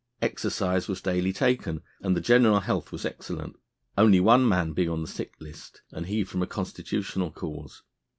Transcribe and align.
Exercise 0.19 0.87
was 0.87 0.99
daily 0.99 1.31
taken 1.31 1.83
and 2.01 2.17
the 2.17 2.21
general 2.21 2.61
health 2.61 2.91
was 2.91 3.05
excellent, 3.05 3.55
only 3.95 4.19
one 4.19 4.49
man 4.49 4.73
being 4.73 4.89
on 4.89 5.03
the 5.03 5.07
sick 5.07 5.35
list, 5.39 5.83
and 5.91 6.07
he 6.07 6.23
from 6.23 6.41
a 6.41 6.47
constitutional 6.47 7.29
cause. 7.31 7.83